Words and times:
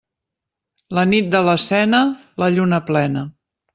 La 0.99 1.03
nit 1.11 1.29
de 1.37 1.41
la 1.49 1.55
Cena, 1.65 1.99
la 2.45 2.49
lluna 2.57 2.81
plena. 2.89 3.27